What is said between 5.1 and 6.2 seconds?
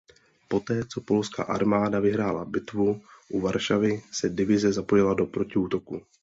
do protiútoku.